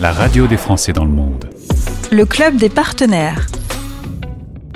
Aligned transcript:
la 0.00 0.12
radio 0.12 0.46
des 0.46 0.56
Français 0.56 0.92
dans 0.92 1.04
le 1.04 1.10
monde. 1.10 1.48
Le 2.10 2.24
club 2.24 2.56
des 2.56 2.68
partenaires. 2.68 3.46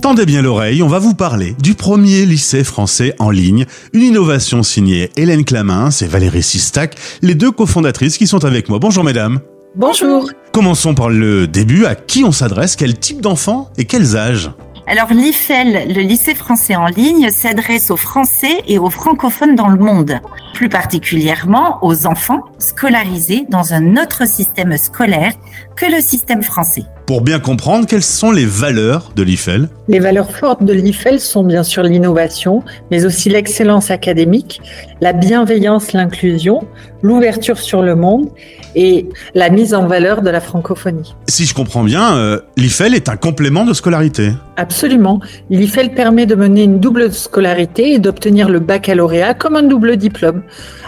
Tendez 0.00 0.26
bien 0.26 0.42
l'oreille, 0.42 0.82
on 0.82 0.88
va 0.88 0.98
vous 0.98 1.14
parler 1.14 1.54
du 1.62 1.74
premier 1.74 2.26
lycée 2.26 2.64
français 2.64 3.14
en 3.18 3.30
ligne, 3.30 3.66
une 3.92 4.02
innovation 4.02 4.62
signée 4.62 5.10
Hélène 5.16 5.44
Clamins 5.44 5.90
et 5.90 6.06
Valérie 6.06 6.42
Sistac, 6.42 6.96
les 7.22 7.34
deux 7.34 7.52
cofondatrices 7.52 8.18
qui 8.18 8.26
sont 8.26 8.44
avec 8.44 8.68
moi. 8.68 8.78
Bonjour 8.78 9.04
mesdames. 9.04 9.40
Bonjour. 9.76 10.28
Commençons 10.52 10.94
par 10.94 11.08
le 11.08 11.46
début, 11.46 11.86
à 11.86 11.94
qui 11.94 12.24
on 12.24 12.32
s'adresse, 12.32 12.74
quel 12.76 12.98
type 12.98 13.20
d'enfants 13.20 13.70
et 13.78 13.84
quels 13.84 14.16
âges? 14.16 14.50
Alors 14.86 15.12
l'IFEL, 15.12 15.94
le 15.94 16.02
lycée 16.02 16.34
français 16.34 16.74
en 16.74 16.86
ligne, 16.86 17.30
s'adresse 17.30 17.90
aux 17.90 17.96
Français 17.96 18.62
et 18.66 18.78
aux 18.78 18.90
francophones 18.90 19.54
dans 19.54 19.68
le 19.68 19.78
monde, 19.78 20.20
plus 20.62 20.68
particulièrement 20.68 21.80
aux 21.82 22.06
enfants 22.06 22.44
scolarisés 22.60 23.46
dans 23.48 23.74
un 23.74 23.96
autre 23.96 24.28
système 24.28 24.78
scolaire 24.78 25.32
que 25.74 25.86
le 25.86 26.00
système 26.00 26.44
français. 26.44 26.84
Pour 27.12 27.20
bien 27.20 27.40
comprendre, 27.40 27.86
quelles 27.86 28.02
sont 28.02 28.30
les 28.30 28.46
valeurs 28.46 29.12
de 29.14 29.22
l'IFEL 29.22 29.68
Les 29.86 29.98
valeurs 29.98 30.30
fortes 30.30 30.64
de 30.64 30.72
l'IFEL 30.72 31.20
sont 31.20 31.44
bien 31.44 31.62
sûr 31.62 31.82
l'innovation, 31.82 32.62
mais 32.90 33.04
aussi 33.04 33.28
l'excellence 33.28 33.90
académique, 33.90 34.62
la 35.02 35.12
bienveillance, 35.12 35.92
l'inclusion, 35.92 36.66
l'ouverture 37.02 37.58
sur 37.58 37.82
le 37.82 37.96
monde 37.96 38.28
et 38.74 39.08
la 39.34 39.50
mise 39.50 39.74
en 39.74 39.86
valeur 39.86 40.22
de 40.22 40.30
la 40.30 40.40
francophonie. 40.40 41.14
Si 41.28 41.44
je 41.44 41.54
comprends 41.54 41.84
bien, 41.84 42.14
euh, 42.16 42.40
l'IFEL 42.56 42.94
est 42.94 43.10
un 43.10 43.16
complément 43.16 43.66
de 43.66 43.74
scolarité. 43.74 44.30
Absolument. 44.56 45.20
L'IFEL 45.50 45.92
permet 45.94 46.24
de 46.24 46.34
mener 46.34 46.62
une 46.62 46.78
double 46.78 47.12
scolarité 47.12 47.92
et 47.92 47.98
d'obtenir 47.98 48.48
le 48.48 48.60
baccalauréat 48.60 49.34
comme 49.34 49.56
un 49.56 49.62
double 49.62 49.96
diplôme. 49.96 50.42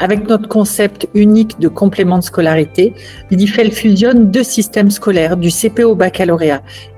Avec 0.00 0.28
notre 0.28 0.48
concept 0.48 1.08
unique 1.14 1.58
de 1.60 1.68
complément 1.68 2.18
de 2.18 2.24
scolarité, 2.24 2.94
l'IFEL 3.30 3.72
fusionne 3.72 4.30
deux 4.30 4.44
systèmes 4.44 4.90
scolaires, 4.90 5.36
du 5.36 5.50
CP 5.50 5.84
au 5.84 5.94
baccalauréat. 5.94 6.07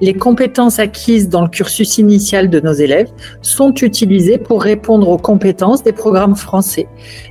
Les 0.01 0.15
compétences 0.15 0.79
acquises 0.79 1.29
dans 1.29 1.43
le 1.43 1.49
cursus 1.49 1.99
initial 1.99 2.51
de 2.51 2.61
nos 2.61 2.73
élèves 2.73 3.09
sont 3.43 3.75
utilisées 3.75 4.39
pour 4.39 4.63
répondre 4.63 5.09
aux 5.09 5.19
compétences 5.19 5.83
des 5.83 5.93
programmes 5.93 6.37
français. 6.37 6.87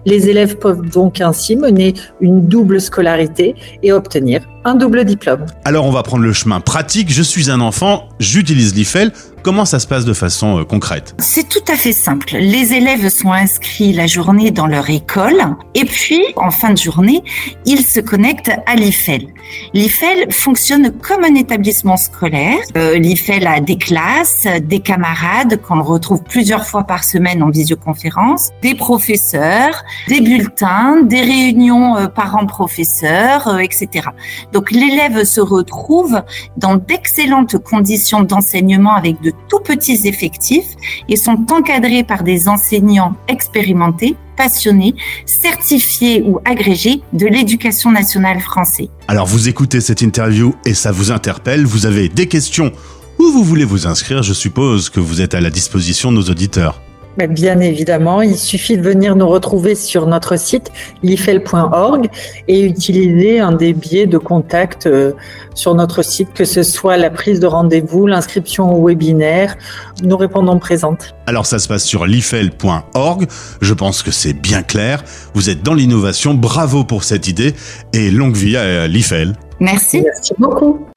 Les 0.05 0.29
élèves 0.29 0.57
peuvent 0.57 0.87
donc 0.89 1.21
ainsi 1.21 1.55
mener 1.55 1.93
une 2.21 2.47
double 2.47 2.81
scolarité 2.81 3.55
et 3.83 3.91
obtenir 3.91 4.41
un 4.65 4.75
double 4.75 5.05
diplôme. 5.05 5.45
Alors 5.63 5.85
on 5.85 5.91
va 5.91 6.03
prendre 6.03 6.23
le 6.23 6.33
chemin 6.33 6.59
pratique. 6.59 7.11
Je 7.11 7.23
suis 7.23 7.49
un 7.49 7.61
enfant, 7.61 8.09
j'utilise 8.19 8.75
l'IFEL. 8.75 9.11
Comment 9.41 9.63
ça 9.63 9.79
se 9.79 9.87
passe 9.87 10.03
de 10.03 10.13
façon 10.13 10.59
euh, 10.59 10.65
concrète 10.65 11.15
C'est 11.19 11.47
tout 11.47 11.63
à 11.71 11.75
fait 11.75 11.93
simple. 11.93 12.35
Les 12.37 12.73
élèves 12.73 13.07
sont 13.09 13.31
inscrits 13.31 13.93
la 13.93 14.05
journée 14.05 14.51
dans 14.51 14.67
leur 14.67 14.89
école 14.89 15.55
et 15.75 15.85
puis 15.85 16.21
en 16.35 16.51
fin 16.51 16.71
de 16.71 16.77
journée, 16.77 17.23
ils 17.65 17.85
se 17.85 18.01
connectent 18.01 18.51
à 18.65 18.75
l'IFEL. 18.75 19.27
L'IFEL 19.73 20.31
fonctionne 20.31 20.91
comme 20.91 21.23
un 21.23 21.35
établissement 21.35 21.95
scolaire. 21.95 22.57
Euh, 22.75 22.97
L'IFEL 22.97 23.47
a 23.47 23.61
des 23.61 23.77
classes, 23.77 24.45
des 24.61 24.79
camarades 24.79 25.61
qu'on 25.61 25.81
retrouve 25.81 26.21
plusieurs 26.23 26.65
fois 26.65 26.83
par 26.83 27.05
semaine 27.05 27.41
en 27.41 27.49
visioconférence, 27.49 28.49
des 28.61 28.75
professeurs, 28.75 29.83
des 30.09 30.19
bulletins, 30.19 31.01
des 31.01 31.21
réunions 31.21 31.95
euh, 31.95 32.07
parents-professeurs, 32.07 33.57
etc. 33.59 34.09
Donc 34.51 34.71
l'élève 34.71 35.23
se 35.23 35.39
retrouve 35.39 36.21
dans 36.57 36.75
d'excellentes 36.75 37.57
conditions 37.57 38.21
d'enseignement 38.21 38.93
avec 38.93 39.21
de 39.21 39.28
tout 39.47 39.59
petits 39.59 40.07
effectifs 40.07 40.75
et 41.07 41.15
sont 41.15 41.45
encadrés 41.51 42.03
par 42.03 42.23
des 42.23 42.47
enseignants 42.47 43.15
expérimentés 43.27 44.15
passionnés, 44.37 44.95
certifiés 45.25 46.23
ou 46.25 46.39
agrégés 46.45 47.01
de 47.11 47.27
l'éducation 47.27 47.91
nationale 47.91 48.39
française. 48.39 48.87
Alors 49.07 49.27
vous 49.27 49.49
écoutez 49.49 49.81
cette 49.81 50.01
interview 50.01 50.55
et 50.65 50.73
ça 50.73 50.91
vous 50.91 51.11
interpelle, 51.11 51.65
vous 51.65 51.85
avez 51.85 52.07
des 52.07 52.27
questions 52.27 52.71
ou 53.19 53.31
vous 53.31 53.43
voulez 53.43 53.65
vous 53.65 53.85
inscrire, 53.85 54.23
je 54.23 54.33
suppose 54.33 54.89
que 54.89 55.01
vous 55.01 55.21
êtes 55.21 55.33
à 55.33 55.41
la 55.41 55.49
disposition 55.49 56.11
de 56.11 56.17
nos 56.17 56.29
auditeurs. 56.29 56.81
Bien 57.17 57.59
évidemment, 57.59 58.21
il 58.21 58.37
suffit 58.37 58.77
de 58.77 58.81
venir 58.81 59.15
nous 59.15 59.27
retrouver 59.27 59.75
sur 59.75 60.07
notre 60.07 60.37
site 60.37 60.71
lifel.org 61.03 62.09
et 62.47 62.63
utiliser 62.63 63.39
un 63.39 63.51
des 63.51 63.73
biais 63.73 64.05
de 64.05 64.17
contact 64.17 64.87
euh, 64.87 65.11
sur 65.53 65.75
notre 65.75 66.01
site, 66.01 66.29
que 66.33 66.45
ce 66.45 66.63
soit 66.63 66.95
la 66.95 67.09
prise 67.09 67.41
de 67.41 67.47
rendez-vous, 67.47 68.07
l'inscription 68.07 68.73
au 68.73 68.87
webinaire. 68.87 69.57
Nous 70.01 70.15
répondons 70.15 70.59
présentes. 70.59 71.13
Alors 71.27 71.45
ça 71.45 71.59
se 71.59 71.67
passe 71.67 71.83
sur 71.83 72.05
lifel.org. 72.05 73.27
Je 73.61 73.73
pense 73.73 74.01
que 74.01 74.11
c'est 74.11 74.33
bien 74.33 74.63
clair. 74.63 75.03
Vous 75.33 75.49
êtes 75.49 75.61
dans 75.61 75.73
l'innovation. 75.73 76.33
Bravo 76.33 76.85
pour 76.85 77.03
cette 77.03 77.27
idée 77.27 77.53
et 77.91 78.11
longue 78.11 78.35
vie 78.35 78.55
à 78.55 78.87
l'IFEL. 78.87 79.35
Merci. 79.59 80.01
Merci 80.01 80.33
beaucoup. 80.37 80.87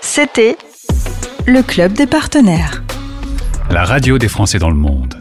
C'était 0.00 0.56
le 1.46 1.62
club 1.62 1.92
des 1.92 2.06
partenaires. 2.06 2.82
La 3.70 3.84
radio 3.84 4.18
des 4.18 4.26
Français 4.26 4.58
dans 4.58 4.68
le 4.68 4.74
monde. 4.74 5.19